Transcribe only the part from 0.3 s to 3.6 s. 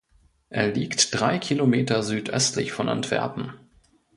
Er liegt drei Kilometer südöstlich von Antwerpen.